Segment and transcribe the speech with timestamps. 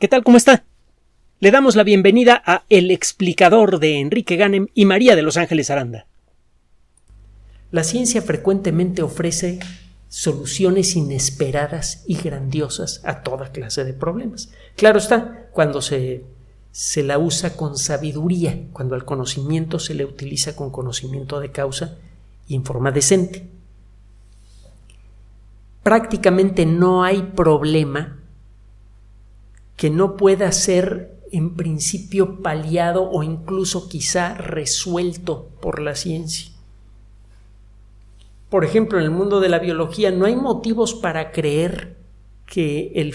[0.00, 0.24] ¿Qué tal?
[0.24, 0.64] ¿Cómo está?
[1.38, 5.70] Le damos la bienvenida a El explicador de Enrique Ganem y María de Los Ángeles
[5.70, 6.06] Aranda.
[7.70, 9.60] La ciencia frecuentemente ofrece
[10.08, 14.50] soluciones inesperadas y grandiosas a toda clase de problemas.
[14.74, 16.24] Claro está, cuando se,
[16.72, 21.98] se la usa con sabiduría, cuando al conocimiento se le utiliza con conocimiento de causa
[22.48, 23.46] y en forma decente.
[25.84, 28.23] Prácticamente no hay problema
[29.76, 36.52] que no pueda ser en principio paliado o incluso quizá resuelto por la ciencia.
[38.50, 41.96] Por ejemplo, en el mundo de la biología no hay motivos para creer
[42.46, 43.14] que el,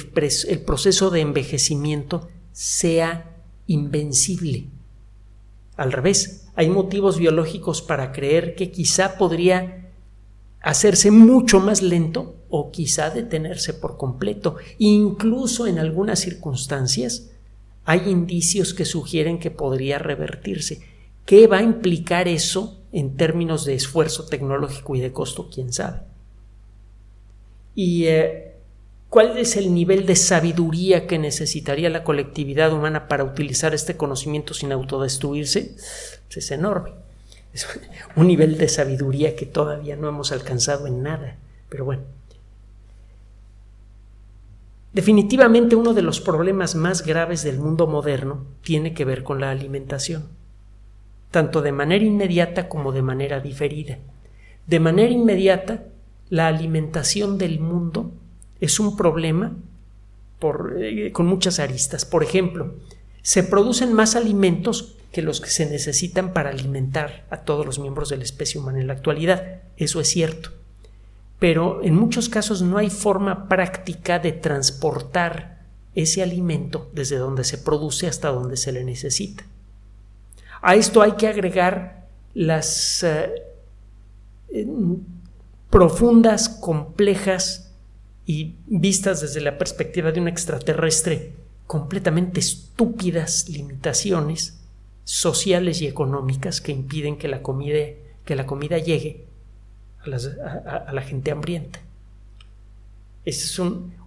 [0.50, 4.66] el proceso de envejecimiento sea invencible.
[5.78, 9.89] Al revés, hay motivos biológicos para creer que quizá podría
[10.62, 14.58] hacerse mucho más lento o quizá detenerse por completo.
[14.78, 17.30] Incluso en algunas circunstancias
[17.86, 20.82] hay indicios que sugieren que podría revertirse.
[21.26, 25.50] ¿Qué va a implicar eso en términos de esfuerzo tecnológico y de costo?
[25.54, 26.02] ¿Quién sabe?
[27.76, 28.56] ¿Y eh,
[29.10, 34.54] cuál es el nivel de sabiduría que necesitaría la colectividad humana para utilizar este conocimiento
[34.54, 35.76] sin autodestruirse?
[36.28, 36.92] Pues es enorme.
[37.54, 37.68] Es
[38.16, 41.38] un nivel de sabiduría que todavía no hemos alcanzado en nada.
[41.70, 42.04] Pero bueno,
[44.92, 49.52] Definitivamente uno de los problemas más graves del mundo moderno tiene que ver con la
[49.52, 50.24] alimentación,
[51.30, 54.00] tanto de manera inmediata como de manera diferida.
[54.66, 55.84] De manera inmediata,
[56.30, 58.12] la alimentación del mundo
[58.60, 59.56] es un problema
[60.80, 62.06] eh, con muchas aristas.
[62.06, 62.74] Por ejemplo,
[63.22, 68.10] se producen más alimentos que los que se necesitan para alimentar a todos los miembros
[68.10, 69.62] de la especie humana en la actualidad.
[69.78, 70.52] Eso es cierto
[71.40, 75.60] pero en muchos casos no hay forma práctica de transportar
[75.96, 79.46] ese alimento desde donde se produce hasta donde se le necesita.
[80.62, 84.68] A esto hay que agregar las eh,
[85.70, 87.72] profundas, complejas
[88.26, 91.34] y vistas desde la perspectiva de un extraterrestre
[91.66, 94.59] completamente estúpidas limitaciones
[95.10, 97.80] sociales y económicas que impiden que la comida,
[98.26, 99.26] que la comida llegue
[100.06, 101.80] a, la gente hambrienta.
[103.26, 103.60] Ese es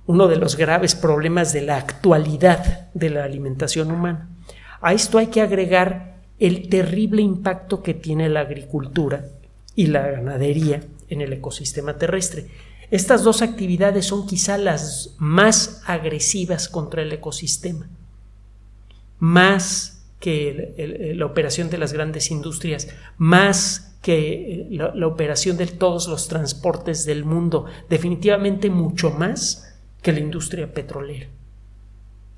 [0.07, 4.29] uno de los graves problemas de la actualidad de la alimentación humana.
[4.81, 9.25] A esto hay que agregar el terrible impacto que tiene la agricultura
[9.75, 12.47] y la ganadería en el ecosistema terrestre.
[12.93, 17.89] Estas dos actividades son quizá las más agresivas contra el ecosistema,
[19.19, 19.92] más
[20.23, 22.89] que la operación de las grandes industrias,
[23.19, 30.21] más que la, operación de todos los transportes del mundo, definitivamente mucho más que la
[30.21, 31.27] industria petrolera.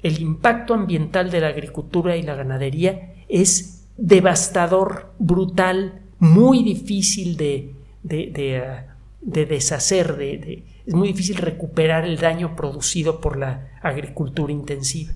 [0.02, 7.74] El impacto ambiental de la agricultura y la ganadería es devastador, brutal, muy difícil de,
[8.02, 15.12] de, ah, deshacer, de, es muy difícil recuperar el daño producido por la agricultura intensiva.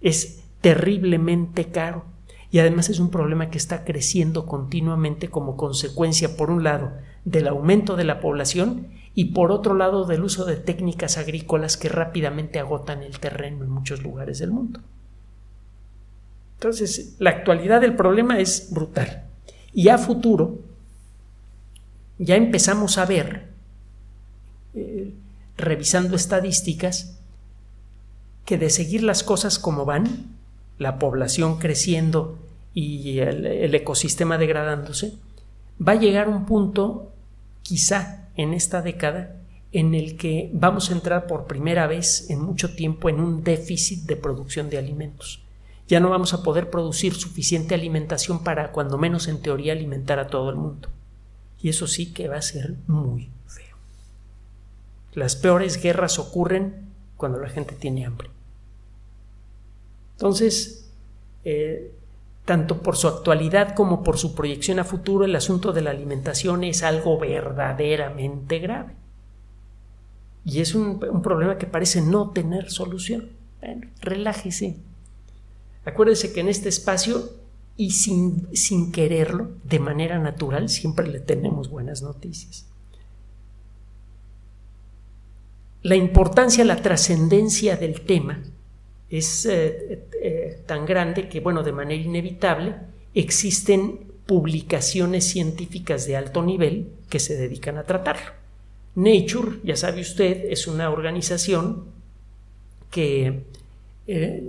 [0.00, 2.06] Es terriblemente caro
[2.50, 6.92] y además es un problema que está creciendo continuamente como consecuencia, por un lado,
[7.26, 11.90] del aumento de la población y por otro lado del uso de técnicas agrícolas que
[11.90, 14.80] rápidamente agotan el terreno en muchos lugares del mundo.
[16.54, 19.24] Entonces, la actualidad del problema es brutal.
[19.74, 20.60] Y a futuro,
[22.18, 23.50] ya empezamos a ver,
[24.72, 25.12] eh,
[25.58, 27.18] revisando estadísticas,
[28.46, 30.33] que de seguir las cosas como van,
[30.78, 32.38] la población creciendo
[32.72, 35.14] y el, ecosistema degradándose,
[35.80, 37.12] va a llegar un punto,
[37.62, 39.36] quizá en esta década,
[39.72, 44.04] en el que vamos a entrar por primera vez en mucho tiempo en un déficit
[44.06, 45.42] de producción de alimentos.
[45.86, 50.28] Ya no vamos a poder producir suficiente alimentación para, cuando menos en teoría, alimentar a
[50.28, 50.88] todo el mundo.
[51.60, 53.76] Y eso sí que va a ser muy feo.
[55.12, 58.30] Las peores guerras ocurren cuando la gente tiene hambre.
[60.24, 60.86] Entonces,
[61.44, 61.92] eh,
[62.46, 66.64] tanto por su actualidad como por su proyección a futuro, el asunto de la alimentación
[66.64, 68.94] es algo verdaderamente grave.
[70.46, 73.32] Y es un, problema que parece no tener solución.
[73.60, 74.78] Bueno, relájese.
[75.84, 77.28] Acuérdese que en este espacio
[77.76, 82.64] y sin, sin quererlo, de manera natural, siempre le tenemos buenas noticias.
[85.82, 88.40] La importancia, la trascendencia del tema
[89.10, 92.74] es eh, eh, tan grande que, bueno, de manera inevitable,
[93.14, 98.32] existen publicaciones científicas de alto nivel que se dedican a tratarlo.
[98.94, 101.84] Nature, ya sabe usted, es una organización
[102.90, 103.42] que
[104.06, 104.42] eh,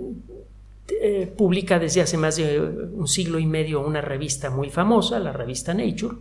[1.36, 5.74] publica desde hace más de un siglo y medio una revista muy famosa, la revista
[5.74, 6.16] Nature,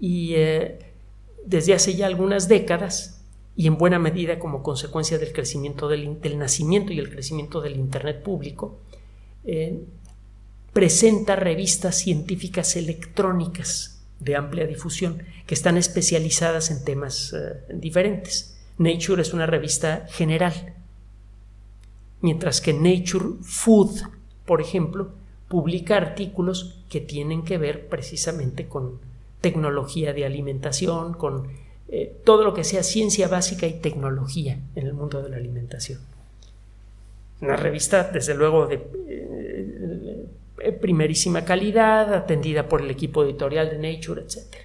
[0.00, 0.34] y
[1.44, 3.13] desde hace ya algunas décadas,
[3.56, 8.22] y en buena medida como consecuencia del crecimiento del, nacimiento y el crecimiento del Internet
[8.22, 8.80] público,
[10.72, 17.34] presenta revistas científicas electrónicas de amplia difusión que están especializadas en temas
[17.72, 18.58] diferentes.
[18.78, 20.74] Nature es una revista general,
[22.20, 24.00] mientras que Nature Food,
[24.46, 25.12] por ejemplo,
[25.48, 28.98] publica artículos que tienen que ver precisamente con
[29.40, 31.48] tecnología de alimentación, con
[31.96, 36.00] eh, todo lo que sea ciencia básica y tecnología en el mundo de la alimentación.
[37.40, 40.26] Una revista, desde luego, de eh,
[40.58, 44.56] eh, primerísima calidad, atendida por el equipo editorial de Nature, etc.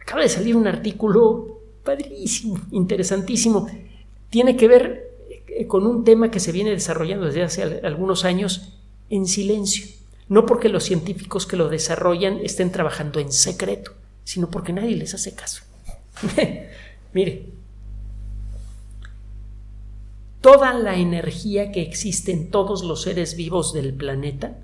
[0.00, 3.66] Acaba de salir un artículo padrísimo, interesantísimo.
[4.30, 5.10] Tiene que ver
[5.66, 8.78] con un tema que se viene desarrollando desde hace algunos años
[9.10, 9.86] en silencio.
[10.28, 13.94] No porque los científicos que lo desarrollan estén trabajando en secreto,
[14.24, 15.62] sino porque nadie les hace caso.
[17.12, 17.50] Mire,
[20.40, 24.58] toda la energía que existe en todos los seres vivos del planeta,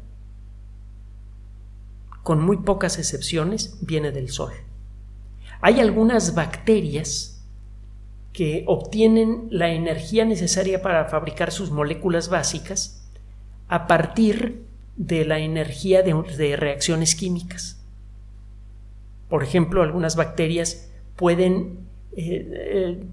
[2.23, 4.53] con muy pocas excepciones, viene del Sol.
[5.63, 7.41] Hay algunas bacterias
[8.33, 13.03] que obtienen la energía necesaria para fabricar sus moléculas básicas
[13.69, 14.65] a partir
[14.97, 17.80] de la energía de, reacciones químicas.
[19.31, 21.87] Por ejemplo, algunas bacterias pueden
[22.17, 23.07] eh, eh,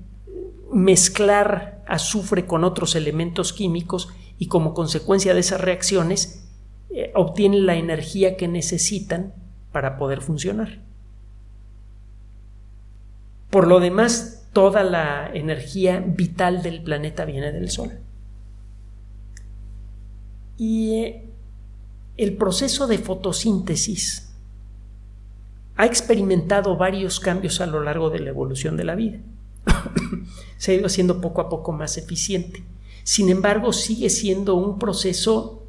[0.73, 4.09] mezclar azufre con otros elementos químicos
[4.39, 6.49] y como consecuencia de esas reacciones
[6.89, 9.33] eh, obtienen la energía que necesitan
[9.71, 10.79] para poder funcionar.
[13.51, 17.99] Por lo demás, toda la energía vital del planeta viene del Sol.
[20.57, 21.13] Y
[22.17, 24.26] el proceso de fotosíntesis
[25.77, 29.19] ha experimentado varios cambios a lo largo de la evolución de la vida.
[30.57, 32.63] Se ha ido haciendo poco a poco más eficiente.
[33.03, 35.63] Sin embargo, sigue siendo un proceso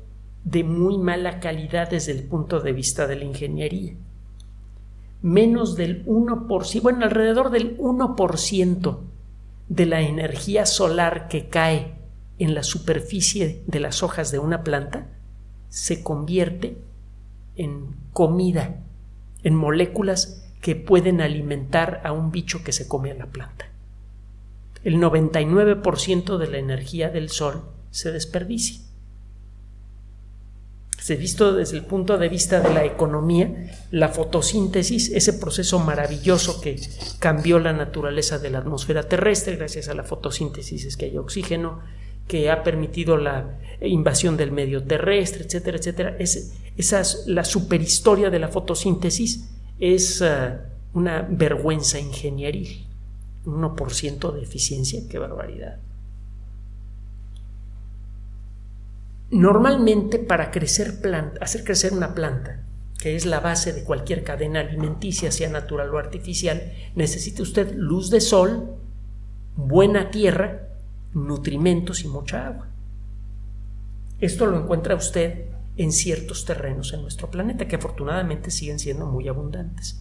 [0.44, 3.94] de muy mala calidad desde el punto de vista de la ingeniería
[5.22, 8.99] menos del 1%, bueno, alrededor del 1%
[9.69, 11.96] de la energía solar que cae
[12.38, 15.08] en la superficie de las hojas de una planta
[15.69, 16.78] se convierte
[17.56, 18.81] en comida,
[19.43, 23.70] en moléculas que pueden alimentar a un bicho que se come a la planta.
[24.85, 28.81] El 99% de la energía del sol se desperdicia
[31.08, 36.61] se visto desde el punto de vista de la economía, la fotosíntesis, ese proceso maravilloso
[36.61, 36.79] que
[37.19, 41.81] cambió la naturaleza de la atmósfera terrestre, gracias a la fotosíntesis es que hay oxígeno,
[42.29, 46.17] que ha permitido la invasión del medio terrestre, etcétera, etcétera.
[46.19, 49.49] Es, esa, la superhistoria de la fotosíntesis
[49.81, 50.59] es uh,
[50.97, 52.85] una vergüenza ingenieril.
[53.45, 55.79] 1% de eficiencia, qué barbaridad.
[59.31, 62.65] Normalmente para crecer planta, hacer crecer una planta,
[62.99, 68.11] que es la base de cualquier cadena alimenticia, sea natural o artificial, necesita usted luz
[68.11, 68.77] de sol,
[69.57, 70.68] buena tierra,
[71.14, 72.69] nutrimentos y mucha agua.
[74.20, 75.46] Esto lo encuentra usted
[75.77, 80.00] en ciertos terrenos en nuestro planeta, que afortunadamente siguen siendo muy abundantes.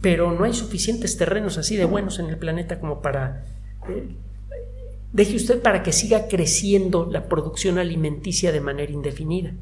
[0.00, 3.44] Pero no hay suficientes terrenos así de buenos en el planeta como para
[3.88, 4.08] eh,
[5.12, 9.52] deje usted para que siga creciendo la producción alimenticia de manera indefinida.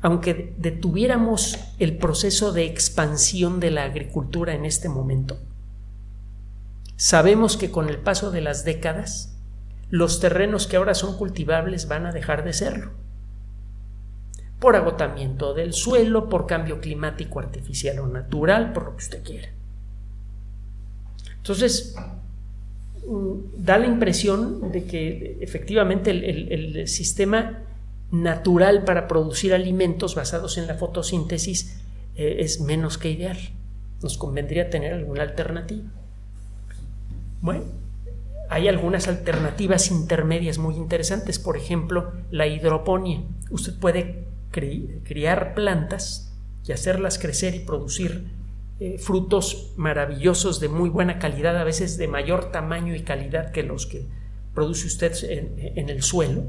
[0.00, 5.38] Aunque detuviéramos el proceso de expansión de la agricultura en este momento,
[6.98, 9.34] sabemos que con el paso de las décadas,
[9.88, 12.90] los terrenos que ahora son cultivables van a dejar de serlo.
[14.58, 19.48] Por agotamiento del suelo, por cambio climático artificial o natural, por lo que usted quiera.
[21.36, 21.94] Entonces,
[23.56, 27.62] da la impresión de que efectivamente el, sistema
[28.10, 31.80] natural para producir alimentos basados en la fotosíntesis
[32.16, 33.38] eh, es menos que ideal.
[34.02, 35.84] Nos convendría tener alguna alternativa.
[37.40, 37.64] Bueno,
[38.50, 43.22] hay algunas alternativas intermedias muy interesantes, por ejemplo, la hidroponía.
[43.50, 48.30] Usted puede criar plantas y hacerlas crecer y producir
[48.80, 53.62] eh, frutos maravillosos de muy buena calidad, a veces de mayor tamaño y calidad que
[53.62, 54.06] los que
[54.54, 56.44] produce usted en, el suelo,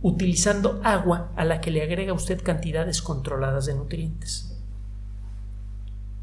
[0.00, 4.51] utilizando agua a la que le agrega usted cantidades controladas de nutrientes.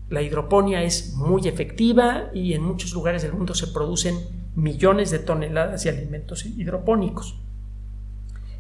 [0.10, 4.16] La hidroponía es muy efectiva y en muchos lugares del mundo se producen
[4.56, 7.40] millones de toneladas de alimentos hidropónicos.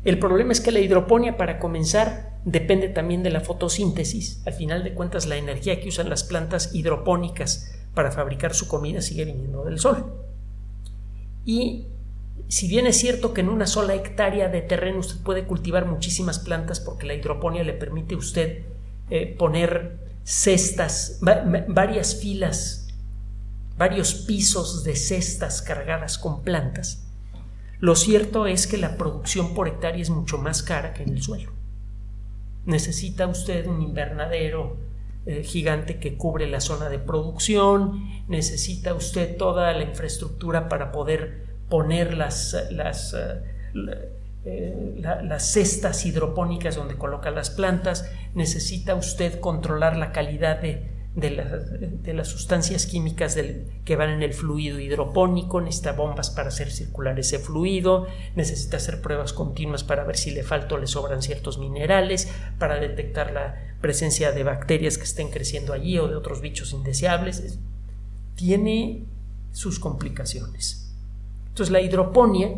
[0.05, 4.41] El problema es que la hidroponía, para comenzar, depende también de la fotosíntesis.
[4.45, 9.01] Al final de cuentas, la energía que usan las plantas hidropónicas para fabricar su comida
[9.01, 10.05] sigue viniendo del sol.
[11.45, 11.87] Y
[12.47, 16.39] si bien es cierto que en una sola hectárea de terreno usted puede cultivar muchísimas
[16.39, 18.63] plantas porque la hidroponía le permite a usted
[19.09, 22.87] eh, poner cestas, varias filas,
[23.79, 27.07] varios pisos de cestas cargadas con plantas,
[27.79, 31.23] lo cierto es que la producción por hectárea es mucho más cara que en el
[31.23, 31.51] suelo.
[32.65, 34.77] Necesita usted un invernadero
[35.25, 41.43] eh, gigante que cubre la zona de producción, necesita usted toda la infraestructura para poder
[41.69, 43.15] poner las, las,
[44.51, 52.13] eh, las cestas hidropónicas donde coloca las plantas, necesita usted controlar la calidad de, de,
[52.13, 53.37] las sustancias químicas
[53.85, 59.01] que van en el fluido hidropónico, necesita bombas para hacer circular ese fluido, necesita hacer
[59.01, 62.27] pruebas continuas para ver si le falta o le sobran ciertos minerales,
[62.57, 67.59] para detectar la presencia de bacterias que estén creciendo allí o de otros bichos indeseables.
[68.35, 69.05] Tiene
[69.51, 70.95] sus complicaciones.
[71.49, 72.55] Entonces la hidroponía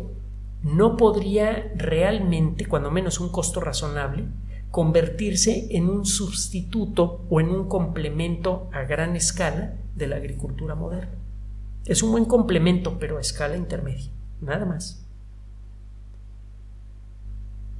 [0.62, 4.24] no podría realmente, cuando menos un costo razonable,
[4.70, 11.12] convertirse en un sustituto o en un complemento a gran escala de la agricultura moderna.
[11.84, 15.02] Es un buen complemento, pero a escala intermedia, nada más.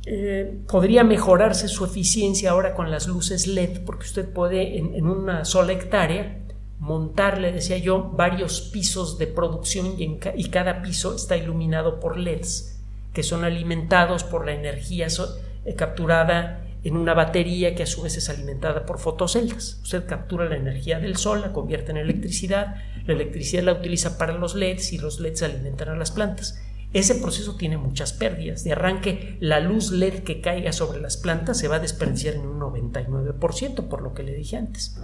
[0.04, 5.44] Eh, podría mejorarse su eficiencia ahora con las luces LED, porque usted puede en, una
[5.44, 6.41] sola hectárea
[6.82, 12.80] montarle, decía yo, varios pisos de producción y, y, cada piso está iluminado por LEDs,
[13.12, 18.16] que son alimentados por la energía eh, capturada en una batería que a su vez
[18.16, 19.78] es alimentada por fotoceldas.
[19.84, 22.74] Usted captura la energía del sol, la convierte en electricidad,
[23.06, 26.60] la electricidad la utiliza para los LEDs y los LEDs alimentan a las plantas.
[26.92, 28.64] Ese proceso tiene muchas pérdidas.
[28.64, 32.40] De arranque, la luz LED que caiga sobre las plantas se va a desperdiciar en
[32.40, 34.96] un 99%, por lo que le dije antes.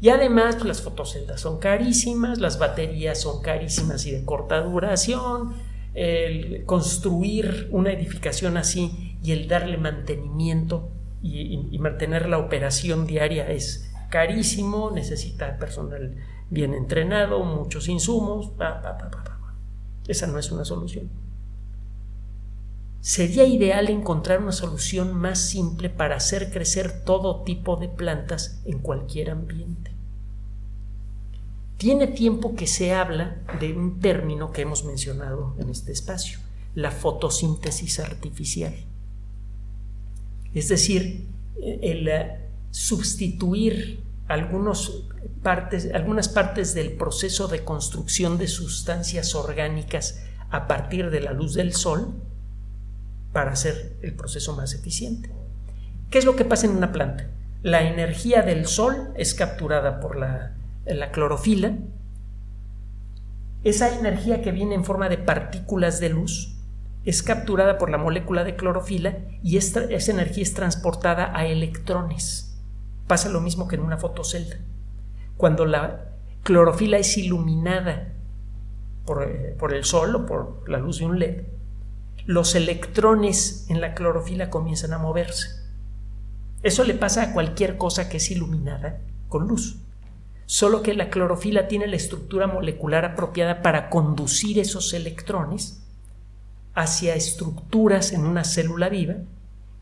[0.00, 5.54] Y además, pues, las fotoceldas son carísimas, las baterías son carísimas y de corta duración.
[5.94, 10.90] El construir una edificación así y el darle mantenimiento
[11.22, 16.16] y, mantener la operación diaria es carísimo, necesita personal
[16.50, 18.52] bien entrenado, muchos insumos,
[20.06, 21.10] esa no es una solución.
[23.06, 28.80] Sería ideal encontrar una solución más simple para hacer crecer todo tipo de plantas en
[28.80, 29.92] cualquier ambiente.
[31.76, 36.40] Tiene tiempo que se habla de un término que hemos mencionado en este espacio,
[36.74, 38.74] la fotosíntesis artificial
[40.56, 41.28] es decir,
[41.60, 44.00] el eh, sustituir
[45.42, 51.52] partes, algunas partes del proceso de construcción de sustancias orgánicas a partir de la luz
[51.52, 52.14] del sol
[53.32, 55.30] para hacer el proceso más eficiente.
[56.10, 57.26] ¿Qué es lo que pasa en una planta?
[57.62, 60.54] La energía del sol es capturada por la,
[60.84, 61.74] la clorofila.
[63.64, 66.56] Esa energía que viene en forma de partículas de luz
[67.04, 72.56] es capturada por la molécula de clorofila y esa energía es transportada a electrones.
[73.06, 74.56] Pasa lo mismo que en una fotocelda.
[75.36, 76.06] Cuando la
[76.42, 78.12] clorofila es iluminada
[79.04, 81.42] por, eh, por, el sol o por la luz de un LED,
[82.26, 85.48] los electrones en la clorofila comienzan a moverse.
[86.62, 89.78] Eso le pasa a cualquier cosa que es iluminada con luz.
[90.46, 95.82] Solo que la clorofila tiene la estructura molecular apropiada para conducir esos electrones
[96.74, 99.14] hacia estructuras en una célula viva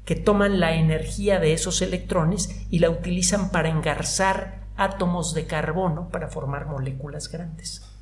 [0.04, 6.10] que toman la energía de esos electrones y la utilizan para engarzar átomos de carbono
[6.10, 7.93] para formar moléculas grandes.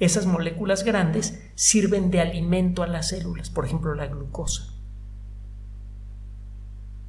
[0.00, 4.72] Esas moléculas grandes sirven de alimento a las células, por ejemplo la glucosa.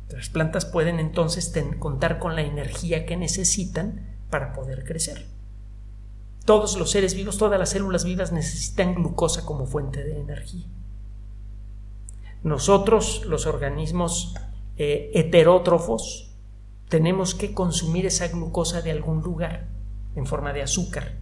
[0.10, 5.26] Las plantas pueden entonces contar con la energía que necesitan para poder crecer.
[6.44, 10.66] Todos los seres vivos, todas las células vivas necesitan glucosa como fuente de energía.
[12.44, 14.36] Nosotros, los organismos
[14.78, 16.32] eh, heterótrofos,
[16.90, 19.68] tenemos que consumir esa glucosa de algún lugar
[20.16, 21.14] en forma de azúcar.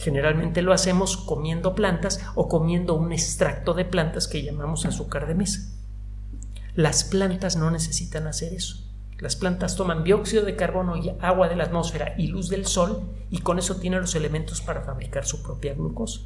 [0.00, 5.34] Generalmente lo hacemos comiendo plantas o comiendo un extracto de plantas que llamamos azúcar de
[5.34, 5.60] mesa.
[6.74, 8.82] Las plantas no necesitan hacer eso.
[9.18, 13.02] Las plantas toman dióxido de carbono y agua de la atmósfera y luz del sol
[13.28, 16.22] y con eso tienen los elementos para fabricar su propia glucosa.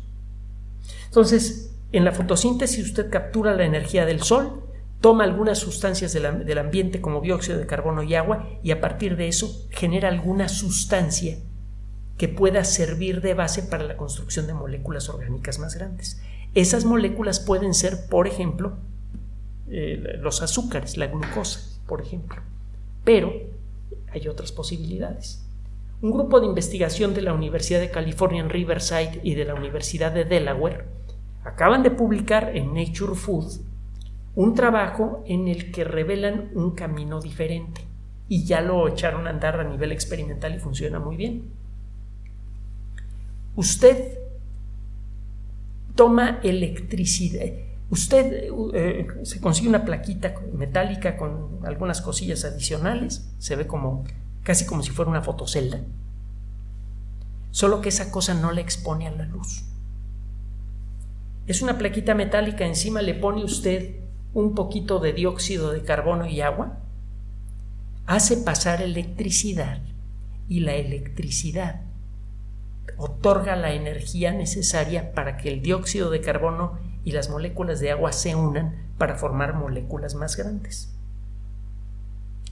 [1.07, 4.63] Entonces, en la fotosíntesis usted captura la energía del sol,
[5.01, 9.27] toma algunas sustancias del, ambiente como dióxido de carbono y agua y a partir de
[9.27, 11.39] eso genera alguna sustancia
[12.17, 16.21] que pueda servir de base para la construcción de moléculas orgánicas más grandes.
[16.55, 18.75] Esas moléculas pueden ser, por ejemplo,
[19.69, 22.41] eh, los azúcares, la glucosa, por ejemplo.
[23.05, 23.33] Pero
[24.13, 25.45] hay otras posibilidades.
[26.01, 30.13] Un grupo de investigación de la Universidad de California en Riverside y de la Universidad
[30.13, 30.85] de Delaware
[31.45, 33.61] acaban de publicar en Nature Food
[34.35, 37.83] un trabajo en el que revelan un camino diferente
[38.29, 41.51] y ya lo echaron a andar a nivel experimental y funciona muy bien.
[43.57, 44.19] Usted
[45.95, 47.53] toma electricidad,
[47.89, 54.05] usted eh, se consigue una plaquita metálica con algunas cosillas adicionales, se ve como
[54.43, 55.81] casi como si fuera una fotocelda,
[57.53, 59.65] solo que esa cosa no la expone a la luz.
[61.47, 63.97] Es una plaquita metálica, encima le pone usted
[64.33, 66.81] un poquito de dióxido de carbono y agua,
[68.07, 69.81] hace pasar electricidad
[70.49, 71.94] y la electricidad
[72.97, 78.13] otorga la energía necesaria para que el dióxido de carbono y las moléculas de agua
[78.13, 80.95] se unan para formar moléculas más grandes.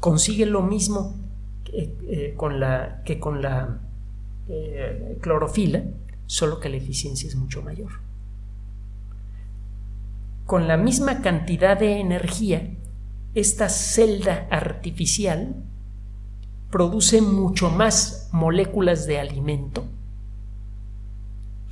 [0.00, 1.14] Consigue lo mismo
[1.64, 3.80] que, eh, con la, que con la
[4.48, 5.82] eh, clorofila,
[6.26, 7.92] solo que la eficiencia es mucho mayor
[10.46, 12.74] con la misma cantidad de energía,
[13.34, 15.54] esta celda artificial
[16.70, 19.86] produce mucho más moléculas de alimento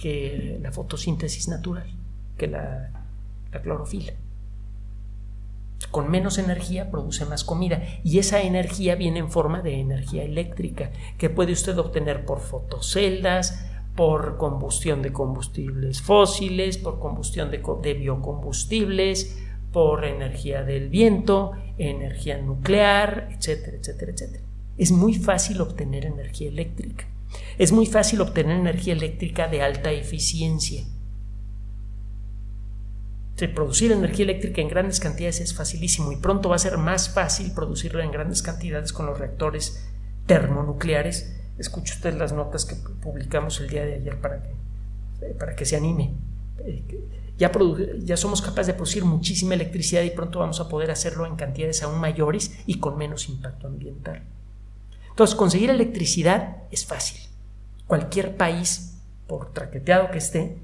[0.00, 1.86] que la fotosíntesis natural,
[2.38, 2.90] que la,
[3.62, 4.14] clorofila.
[5.90, 10.90] Con menos energía produce más comida y esa energía viene en forma de energía eléctrica
[11.18, 19.38] que puede usted obtener por fotoceldas, por combustión de combustibles fósiles, por combustión de, biocombustibles,
[19.70, 24.44] por energía del viento, energía nuclear, etcétera, etcétera, etcétera.
[24.78, 27.06] Es muy fácil obtener energía eléctrica.
[27.58, 30.84] Es muy fácil obtener energía eléctrica de alta eficiencia.
[33.54, 37.52] producir energía eléctrica en grandes cantidades es facilísimo y pronto va a ser más fácil
[37.52, 39.88] producirla en grandes cantidades con los reactores
[40.26, 44.50] termonucleares escuche usted las notas que publicamos el día de ayer para que,
[45.26, 46.14] eh, para que se anime.
[46.64, 46.82] Eh,
[47.36, 47.52] ya,
[47.98, 51.82] ya somos capaces de producir muchísima electricidad y pronto vamos a poder hacerlo en cantidades
[51.82, 54.22] aún mayores y con menos impacto ambiental.
[55.10, 57.20] Entonces, conseguir electricidad es fácil.
[57.86, 60.58] Cualquier país, por traqueteado que esté,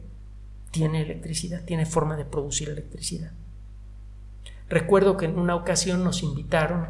[0.71, 3.33] tiene electricidad, tiene forma de producir electricidad.
[4.69, 6.87] Recuerdo que en una ocasión nos invitaron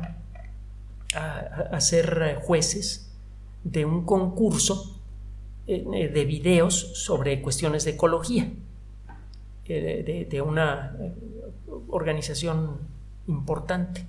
[1.14, 1.36] a,
[1.72, 3.12] a ser eh, jueces
[3.64, 4.96] de un concurso
[5.66, 8.52] eh, de videos sobre cuestiones de ecología
[9.64, 10.96] eh, de, una
[11.88, 12.78] organización
[13.26, 14.06] importante.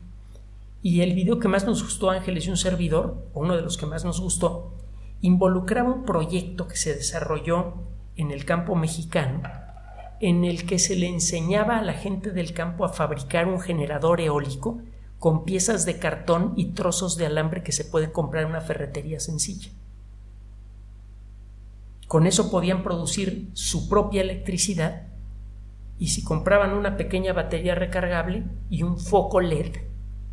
[0.81, 3.85] Y el video que más nos gustó, Ángeles y un servidor, uno de los que
[3.85, 4.73] más nos gustó,
[5.21, 7.73] involucraba un proyecto que se desarrolló
[8.15, 9.41] en el campo mexicano,
[10.19, 14.21] en el que se le enseñaba a la gente del campo a fabricar un generador
[14.21, 14.81] eólico
[15.19, 19.19] con piezas de cartón y trozos de alambre que se pueden comprar en una ferretería
[19.19, 19.71] sencilla.
[22.07, 25.07] Con eso podían producir su propia electricidad
[25.99, 29.75] y si compraban una pequeña batería recargable y un foco LED,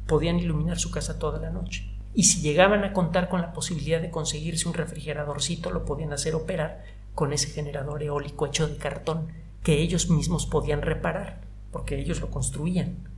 [0.07, 1.91] podían iluminar su casa toda la noche.
[2.15, 6.35] Y si llegaban a contar con la posibilidad de conseguirse un refrigeradorcito, lo podían hacer
[6.35, 9.29] operar con ese generador eólico hecho de cartón
[9.63, 11.41] que ellos mismos podían reparar,
[11.73, 13.09] porque ellos lo construían.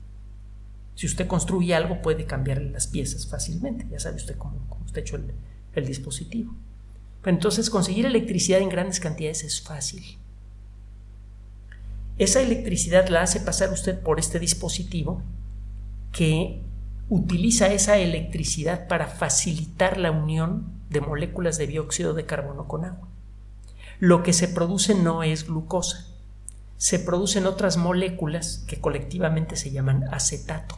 [0.94, 5.16] Si usted construye algo puede cambiarle las piezas fácilmente, ya sabe usted cómo, está hecho
[5.74, 6.54] el, dispositivo.
[7.20, 10.02] Pero entonces conseguir electricidad en grandes cantidades es fácil.
[12.16, 15.20] Esa electricidad la hace pasar usted por este dispositivo
[16.12, 16.62] que
[17.08, 23.08] utiliza esa electricidad para facilitar la unión de moléculas de dióxido de carbono con agua.
[23.98, 26.06] Lo que se produce no es glucosa,
[26.76, 30.76] se producen otras moléculas que colectivamente se llaman acetato.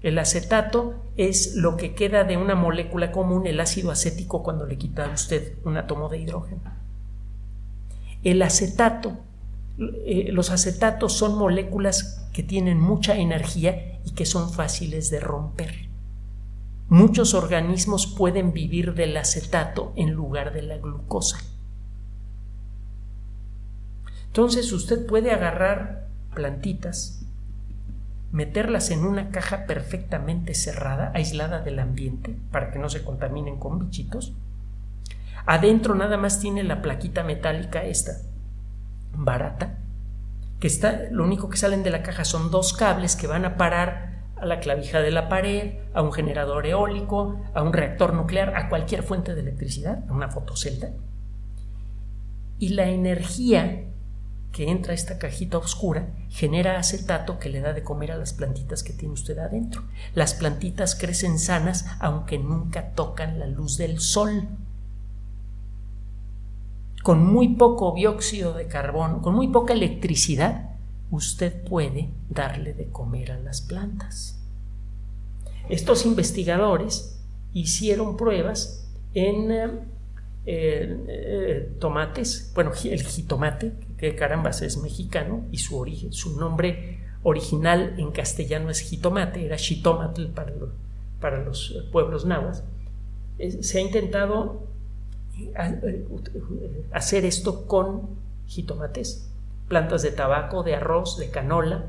[0.00, 4.76] El acetato es lo que queda de una molécula común, el ácido acético, cuando le
[4.76, 6.60] quita a usted un átomo de hidrógeno.
[8.24, 9.18] El acetato,
[9.78, 15.88] eh, los acetatos son moléculas que tienen mucha energía y que son fáciles de romper.
[16.88, 21.38] Muchos organismos pueden vivir del acetato en lugar de la glucosa.
[24.26, 27.22] Entonces usted puede agarrar plantitas
[28.32, 33.78] meterlas en una caja perfectamente cerrada, aislada del ambiente, para que no se contaminen con
[33.78, 34.32] bichitos.
[35.44, 38.12] Adentro nada más tiene la plaquita metálica esta,
[39.14, 39.78] barata,
[40.60, 43.56] que está, lo único que salen de la caja son dos cables que van a
[43.56, 48.56] parar a la clavija de la pared, a un generador eólico, a un reactor nuclear,
[48.56, 50.90] a cualquier fuente de electricidad, a una fotocelda.
[52.58, 53.86] Y la energía
[54.52, 58.32] que entra a esta cajita oscura genera acetato que le da de comer a las
[58.32, 59.82] plantitas que tiene usted adentro.
[60.14, 64.48] Las plantitas crecen sanas aunque nunca tocan la luz del sol.
[67.02, 70.70] Con muy poco dióxido de carbono, con muy poca electricidad,
[71.10, 74.38] usted puede darle de comer a las plantas.
[75.68, 77.20] Estos investigadores
[77.52, 79.78] hicieron pruebas en eh,
[80.46, 87.94] eh, tomates, bueno, el jitomate, que carambas es mexicano y su origen, su nombre original
[87.98, 90.52] en castellano es jitomate, era chitomatl para,
[91.20, 92.64] para los pueblos nahuas.
[93.38, 94.71] se ha intentado eh,
[96.92, 98.10] hacer esto con
[98.46, 99.28] jitomates
[99.68, 101.86] plantas de tabaco, de arroz, de canola,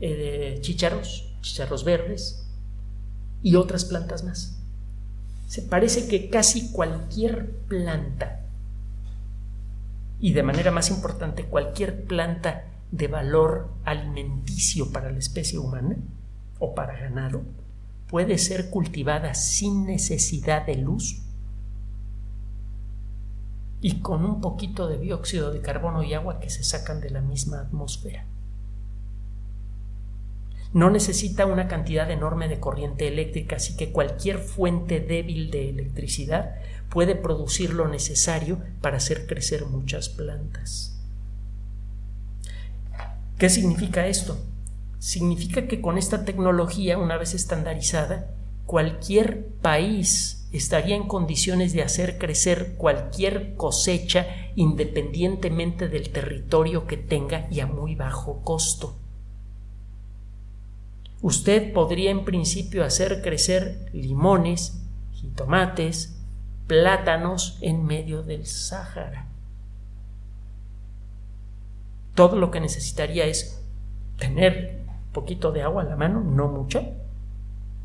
[0.00, 2.46] eh, de chícharos, chícharos verdes
[3.42, 4.58] y otras plantas más.
[5.46, 8.40] Se parece que casi cualquier planta,
[10.20, 15.96] y de manera más importante cualquier planta de valor alimenticio para la especie humana
[16.58, 17.42] o para ganado,
[18.08, 21.22] puede ser cultivada sin necesidad de luz
[23.80, 27.20] y con un poquito de dióxido de carbono y agua que se sacan de la
[27.20, 28.26] misma atmósfera.
[30.72, 36.56] No necesita una cantidad enorme de corriente eléctrica, así que cualquier fuente débil de electricidad
[36.90, 40.96] puede producir lo necesario para hacer crecer muchas plantas.
[43.38, 44.38] ¿Qué significa esto?
[44.98, 48.30] Significa que con esta tecnología, una vez estandarizada,
[48.66, 57.46] cualquier país estaría en condiciones de hacer crecer cualquier cosecha independientemente del territorio que tenga
[57.50, 58.96] y a muy bajo costo.
[61.22, 64.82] Usted podría en principio hacer crecer limones,
[65.12, 66.18] jitomates,
[66.66, 69.26] plátanos en medio del Sáhara.
[72.14, 73.62] Todo lo que necesitaría es
[74.18, 76.82] tener un poquito de agua a la mano, no mucha,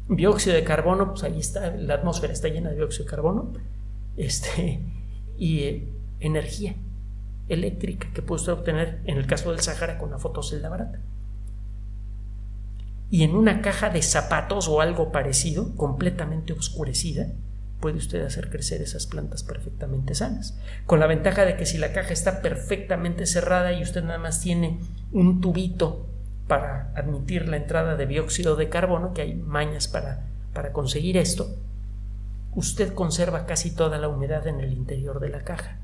[0.07, 3.53] Dióxido de carbono, pues ahí está, la atmósfera está llena de dióxido de carbono.
[4.17, 4.79] Este,
[5.37, 5.87] y eh,
[6.19, 6.75] energía
[7.47, 10.99] eléctrica que puede usted obtener en el caso del Sahara con una fotocelda barata.
[13.09, 17.27] Y en una caja de zapatos o algo parecido, completamente oscurecida,
[17.79, 20.57] puede usted hacer crecer esas plantas perfectamente sanas.
[20.85, 24.41] Con la ventaja de que si la caja está perfectamente cerrada y usted nada más
[24.41, 24.79] tiene
[25.11, 26.07] un tubito
[26.47, 31.55] para admitir la entrada de dióxido de carbono, que hay mañas para, para conseguir esto,
[32.53, 35.79] usted conserva casi toda la humedad en el interior de la caja.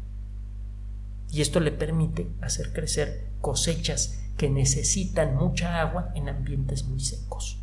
[1.32, 7.58] Y esto le permite hacer crecer cosechas que necesitan mucha agua en ambientes muy secos.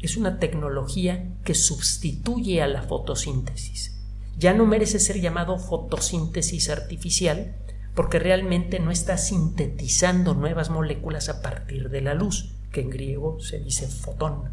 [0.00, 3.98] Es una tecnología que sustituye a la fotosíntesis.
[4.38, 7.54] Ya no merece ser llamado fotosíntesis artificial,
[7.94, 13.38] porque realmente no está sintetizando nuevas moléculas a partir de la luz, que en griego
[13.40, 14.50] se dice fotón.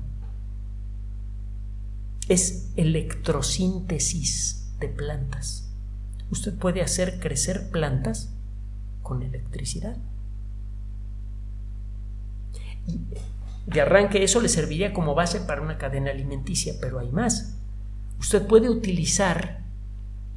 [2.28, 5.70] Es electrosíntesis de plantas.
[6.30, 8.32] Usted puede hacer crecer plantas
[9.02, 9.98] con electricidad.
[12.86, 13.02] Y
[13.66, 17.58] de arranque eso le serviría como base para una cadena alimenticia, pero hay más.
[18.20, 19.61] Usted puede utilizar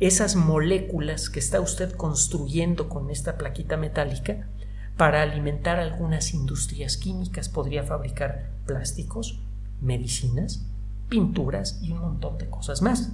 [0.06, 4.48] esas moléculas que está usted construyendo con esta plaquita metálica
[4.96, 7.48] para alimentar algunas industrias químicas.
[7.48, 9.40] Podría fabricar plásticos,
[9.80, 10.66] medicinas,
[11.08, 13.12] pinturas y un montón de cosas más.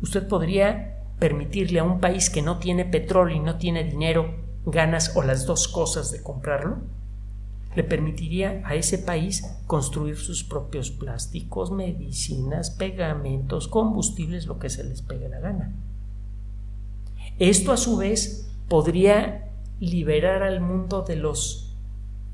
[0.00, 4.34] Usted podría permitirle a un país que no tiene petróleo y no tiene dinero,
[4.66, 6.78] ganas o las dos cosas de comprarlo,
[7.74, 14.84] le permitiría a ese país construir sus propios plásticos, medicinas, pegamentos, combustibles, lo que se
[14.84, 15.72] les pegue la gana.
[17.38, 19.48] Esto a su vez podría
[19.80, 21.74] liberar al mundo de los,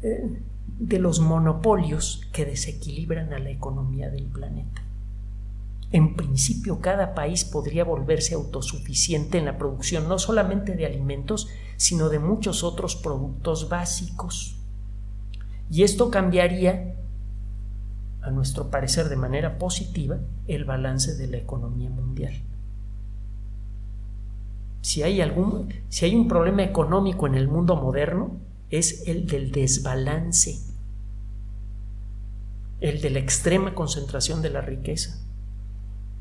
[0.02, 0.40] eh,
[0.78, 4.82] de los monopolios que desequilibran a la economía del planeta.
[5.90, 12.10] En principio, cada país podría volverse autosuficiente en la producción no solamente de alimentos, sino
[12.10, 14.57] de muchos otros productos básicos.
[15.70, 16.94] Y esto cambiaría,
[18.22, 22.34] a nuestro parecer de manera positiva, el balance de la economía mundial.
[24.80, 28.38] Si hay, algún, si hay un problema económico en el mundo moderno,
[28.70, 30.58] es el del desbalance,
[32.80, 35.18] el de la extrema concentración de la riqueza.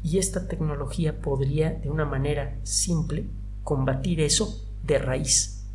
[0.04, 3.26] Y esta tecnología podría, de una manera simple,
[3.64, 5.66] combatir eso de raíz.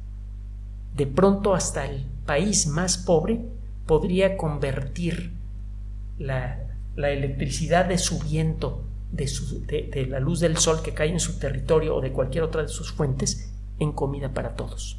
[0.97, 3.47] De pronto hasta el país más pobre
[3.87, 5.33] podría convertir
[6.19, 6.59] la,
[6.97, 12.01] electricidad de su viento, de, la luz del sol que cae en su territorio o
[12.01, 14.99] de cualquier otra de sus fuentes, en comida para todos.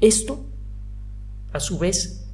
[0.00, 0.44] Esto,
[1.52, 2.28] a su vez,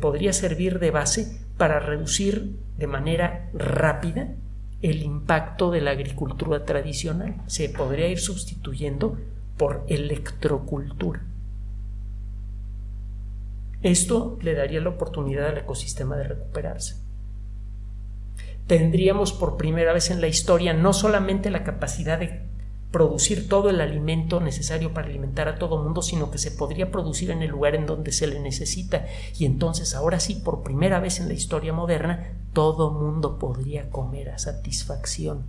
[0.00, 4.34] podría servir de base para reducir de manera rápida
[4.80, 7.40] el impacto de la agricultura tradicional.
[7.46, 9.18] Se podría ir sustituyendo
[9.56, 11.22] por electrocultura.
[13.82, 16.96] Esto le daría la oportunidad al ecosistema de recuperarse.
[18.66, 22.42] Tendríamos por primera vez en la historia no solamente la capacidad de
[22.92, 27.30] producir todo el alimento necesario para alimentar a todo mundo, sino que se podría producir
[27.30, 29.06] en el lugar en donde se le necesita.
[29.38, 34.28] Y entonces, ahora sí, por primera vez en la historia moderna, todo mundo podría comer
[34.28, 35.46] a satisfacción.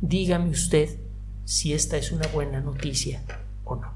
[0.00, 0.96] Dígame usted
[1.44, 3.22] si esta es una buena noticia
[3.64, 3.95] o no.